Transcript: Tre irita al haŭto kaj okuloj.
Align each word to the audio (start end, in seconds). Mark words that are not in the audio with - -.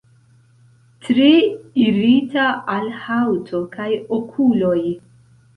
Tre 1.07 1.27
irita 1.83 2.47
al 2.77 2.89
haŭto 3.05 3.63
kaj 3.77 3.89
okuloj. 4.19 4.79